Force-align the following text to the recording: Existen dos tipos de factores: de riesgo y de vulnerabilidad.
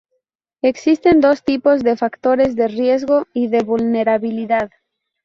Existen 0.63 1.21
dos 1.21 1.43
tipos 1.43 1.83
de 1.83 1.95
factores: 1.95 2.55
de 2.55 2.67
riesgo 2.67 3.27
y 3.35 3.49
de 3.49 3.61
vulnerabilidad. 3.61 4.71